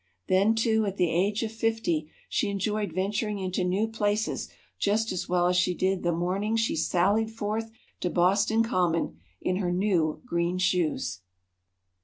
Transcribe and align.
Then, 0.27 0.55
too, 0.55 0.87
at 0.87 0.97
the 0.97 1.11
age 1.11 1.43
of 1.43 1.51
fifty, 1.51 2.09
she 2.27 2.49
enjoyed 2.49 2.91
venturing 2.91 3.37
into 3.37 3.63
new 3.63 3.87
places 3.87 4.49
just 4.79 5.11
as 5.11 5.29
well 5.29 5.45
as 5.45 5.55
she 5.55 5.75
did 5.75 6.01
the 6.01 6.11
morning 6.11 6.55
she 6.55 6.75
sallied 6.75 7.29
forth 7.29 7.69
to 7.99 8.09
Boston 8.09 8.63
Common 8.63 9.19
in 9.41 9.57
her 9.57 9.71
new 9.71 10.19
green 10.25 10.57
shoes! 10.57 11.19